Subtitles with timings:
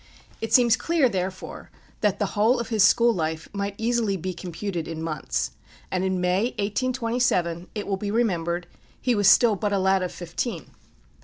[0.41, 1.69] It seems clear, therefore,
[1.99, 5.51] that the whole of his school life might easily be computed in months;
[5.91, 8.65] and in May, 1827, it will be remembered,
[8.99, 10.71] he was still but a lad of fifteen.